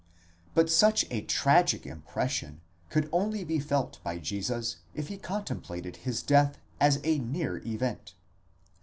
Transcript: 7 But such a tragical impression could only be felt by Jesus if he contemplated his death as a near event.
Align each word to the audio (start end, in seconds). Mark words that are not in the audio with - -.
7 0.53 0.53
But 0.55 0.69
such 0.71 1.05
a 1.11 1.21
tragical 1.21 1.91
impression 1.91 2.61
could 2.89 3.07
only 3.11 3.43
be 3.43 3.59
felt 3.59 4.01
by 4.03 4.17
Jesus 4.17 4.77
if 4.95 5.09
he 5.09 5.17
contemplated 5.19 5.97
his 5.97 6.23
death 6.23 6.57
as 6.79 6.99
a 7.03 7.19
near 7.19 7.57
event. 7.59 8.15